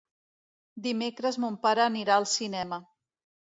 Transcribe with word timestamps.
Dimecres 0.87 1.37
mon 1.45 1.59
pare 1.67 1.85
anirà 1.85 2.19
al 2.23 2.27
cinema. 2.35 2.83